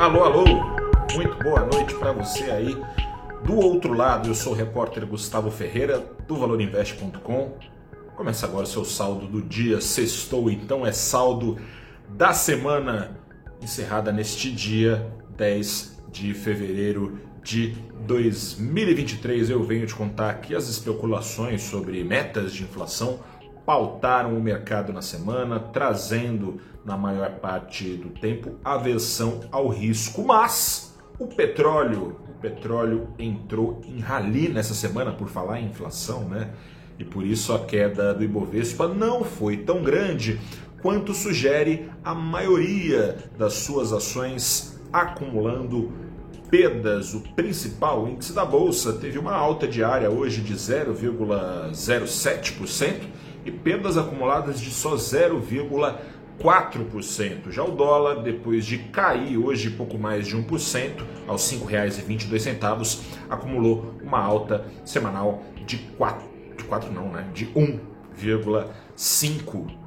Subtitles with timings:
[0.00, 0.44] Alô, alô,
[1.14, 2.74] muito boa noite para você aí.
[3.44, 7.58] Do outro lado, eu sou o repórter Gustavo Ferreira, do valorinvest.com.
[8.16, 11.58] Começa agora o seu saldo do dia, sextou, então é saldo
[12.08, 13.14] da semana
[13.60, 15.06] encerrada neste dia
[15.36, 17.76] 10 de fevereiro de
[18.06, 19.50] 2023.
[19.50, 23.20] Eu venho te contar que as especulações sobre metas de inflação
[23.70, 30.98] pautaram o mercado na semana, trazendo na maior parte do tempo aversão ao risco, mas
[31.20, 36.50] o petróleo, o petróleo entrou em rali nessa semana por falar em inflação, né?
[36.98, 40.40] E por isso a queda do Ibovespa não foi tão grande
[40.82, 45.92] quanto sugere a maioria das suas ações acumulando
[46.50, 47.14] perdas.
[47.14, 54.60] O principal índice da bolsa teve uma alta diária hoje de 0,07% e perdas acumuladas
[54.60, 57.50] de só 0,4%.
[57.50, 63.96] Já o dólar, depois de cair hoje pouco mais de 1%, aos R$ 5,22, acumulou
[64.02, 67.28] uma alta semanal de 4, de 4 não, né?
[67.32, 69.80] De 1,5%.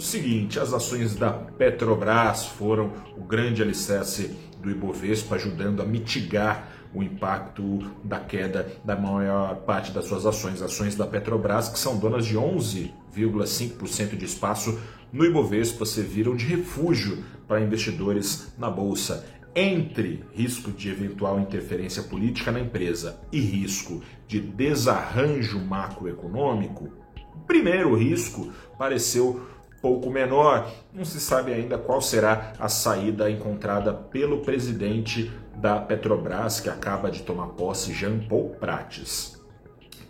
[0.00, 7.02] Seguinte, as ações da Petrobras foram o grande alicerce do Ibovespa, ajudando a mitigar o
[7.02, 12.24] impacto da queda da maior parte das suas ações, ações da Petrobras, que são donas
[12.24, 14.80] de 11,5% de espaço
[15.12, 19.26] no Ibovespa, serviram de refúgio para investidores na bolsa.
[19.54, 26.90] Entre risco de eventual interferência política na empresa e risco de desarranjo macroeconômico,
[27.34, 29.46] o primeiro risco pareceu
[29.80, 30.70] pouco menor.
[30.92, 37.10] Não se sabe ainda qual será a saída encontrada pelo presidente da Petrobras, que acaba
[37.10, 39.40] de tomar posse, Jean Paul Prates.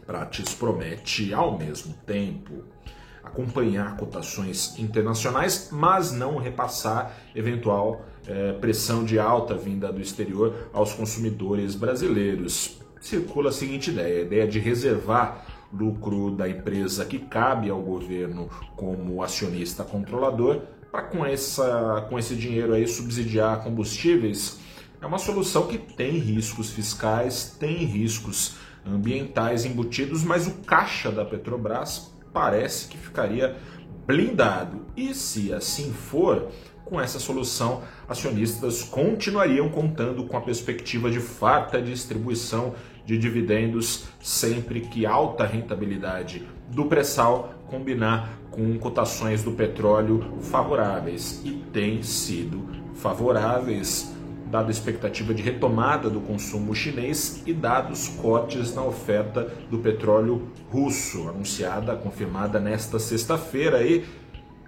[0.06, 2.64] Prates promete, ao mesmo tempo,
[3.22, 10.92] acompanhar cotações internacionais, mas não repassar eventual eh, pressão de alta vinda do exterior aos
[10.92, 12.78] consumidores brasileiros.
[13.00, 15.44] Circula a seguinte ideia: a ideia de reservar
[15.78, 22.34] lucro da empresa que cabe ao governo como acionista controlador, para com, essa, com esse
[22.34, 24.60] dinheiro aí subsidiar combustíveis,
[25.00, 31.24] é uma solução que tem riscos fiscais, tem riscos ambientais embutidos, mas o caixa da
[31.24, 33.56] Petrobras parece que ficaria
[34.06, 34.86] blindado.
[34.96, 36.48] E se assim for,
[36.86, 42.74] com essa solução, acionistas continuariam contando com a perspectiva de farta distribuição
[43.04, 51.42] de dividendos sempre que alta rentabilidade do pré-sal combinar com cotações do petróleo favoráveis.
[51.44, 52.64] E tem sido
[52.94, 54.16] favoráveis
[54.50, 60.48] dada a expectativa de retomada do consumo chinês e dados cortes na oferta do petróleo
[60.70, 63.82] russo, anunciada, confirmada nesta sexta-feira.
[63.82, 64.04] E,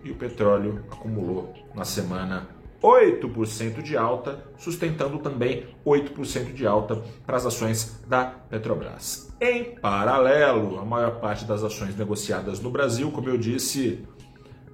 [0.05, 2.49] e o petróleo acumulou na semana
[2.83, 9.35] 8% de alta, sustentando também 8% de alta para as ações da Petrobras.
[9.41, 14.05] Em paralelo, a maior parte das ações negociadas no Brasil, como eu disse,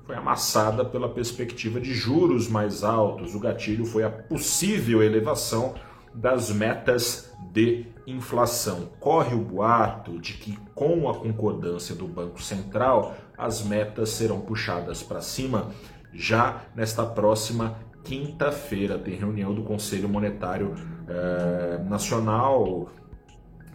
[0.07, 3.35] foi amassada pela perspectiva de juros mais altos.
[3.35, 5.75] O gatilho foi a possível elevação
[6.15, 8.91] das metas de inflação.
[9.01, 15.03] Corre o boato de que, com a concordância do Banco Central, as metas serão puxadas
[15.03, 15.71] para cima
[16.13, 20.75] já nesta próxima quinta-feira tem reunião do Conselho Monetário
[21.09, 22.89] eh, Nacional.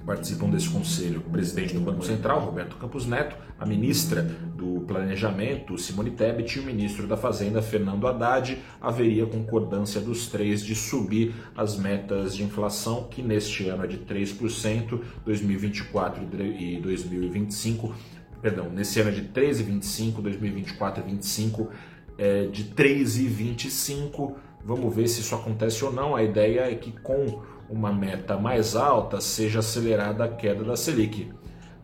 [0.05, 4.23] Participam desse conselho o presidente do Banco Central, Roberto Campos Neto, a ministra
[4.55, 8.57] do Planejamento, Simone Tebet, e o ministro da Fazenda, Fernando Haddad.
[8.81, 13.97] Haveria concordância dos três de subir as metas de inflação, que neste ano é de
[13.99, 17.93] 3%, 2024 e 2025.
[18.41, 21.69] Perdão, nesse ano é de 13,25, 2024 e 25
[22.17, 24.35] é, de 3,25.
[24.63, 26.15] Vamos ver se isso acontece ou não.
[26.15, 31.31] A ideia é que com uma meta mais alta seja acelerada a queda da Selic.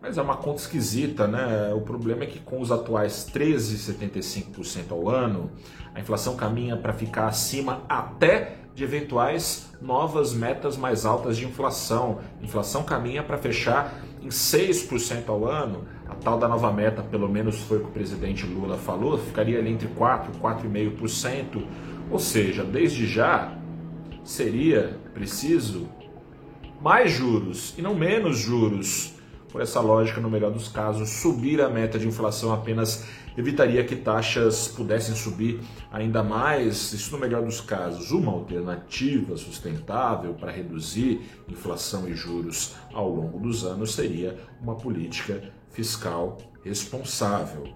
[0.00, 1.72] Mas é uma conta esquisita, né?
[1.74, 5.50] O problema é que com os atuais 13,75% ao ano,
[5.94, 12.18] a inflação caminha para ficar acima até de eventuais novas metas mais altas de inflação.
[12.40, 17.28] A inflação caminha para fechar em 6% ao ano, a tal da nova meta, pelo
[17.28, 21.64] menos foi o que o presidente Lula falou, ficaria ali entre 4% e 4,5%.
[22.10, 23.56] Ou seja, desde já
[24.26, 25.88] seria preciso
[26.82, 29.14] mais juros e não menos juros.
[29.50, 33.06] Por essa lógica, no melhor dos casos, subir a meta de inflação apenas
[33.38, 36.92] evitaria que taxas pudessem subir ainda mais.
[36.92, 43.38] Isso, no melhor dos casos, uma alternativa sustentável para reduzir inflação e juros ao longo
[43.38, 45.40] dos anos seria uma política
[45.70, 47.68] fiscal responsável.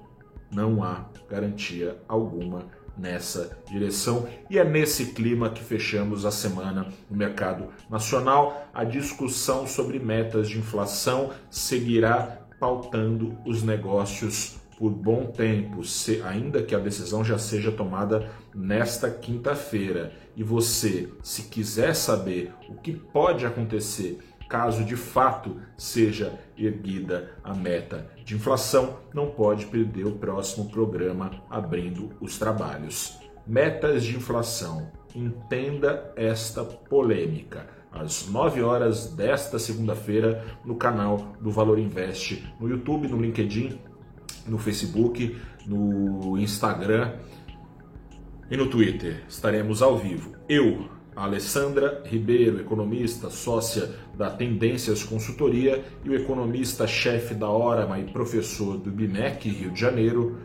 [0.51, 2.67] Não há garantia alguma
[3.01, 8.69] nessa direção e é nesse clima que fechamos a semana no mercado nacional.
[8.75, 16.63] A discussão sobre metas de inflação seguirá pautando os negócios por bom tempo, se, ainda
[16.63, 20.13] que a decisão já seja tomada nesta quinta-feira.
[20.35, 24.19] E você, se quiser saber o que pode acontecer
[24.51, 31.31] caso de fato seja erguida a meta de inflação, não pode perder o próximo programa
[31.49, 33.17] abrindo os trabalhos.
[33.47, 34.91] Metas de inflação.
[35.15, 37.69] Entenda esta polêmica.
[37.93, 43.79] Às 9 horas desta segunda-feira, no canal do Valor Invest, no YouTube, no LinkedIn,
[44.47, 45.37] no Facebook,
[45.67, 47.15] no Instagram
[48.51, 49.25] e no Twitter.
[49.29, 50.33] Estaremos ao vivo.
[50.49, 50.89] Eu,
[51.21, 58.91] Alessandra Ribeiro, economista, sócia da Tendências Consultoria, e o economista-chefe da Orama e professor do
[58.91, 60.39] BIMEC Rio de Janeiro,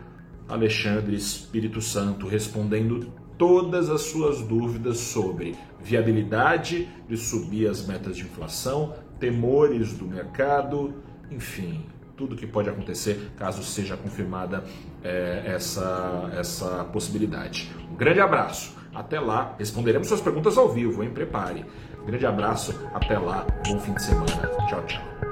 [0.46, 8.24] Alexandre Espírito Santo, respondendo todas as suas dúvidas sobre viabilidade de subir as metas de
[8.24, 10.94] inflação, temores do mercado,
[11.30, 11.86] enfim,
[12.16, 14.64] tudo que pode acontecer caso seja confirmada
[15.02, 17.70] é, essa, essa possibilidade.
[17.90, 18.76] Um grande abraço.
[18.96, 21.10] Até lá, responderemos suas perguntas ao vivo, hein?
[21.10, 21.64] Prepare.
[22.06, 24.50] Grande abraço, até lá, bom fim de semana.
[24.68, 25.25] Tchau, tchau.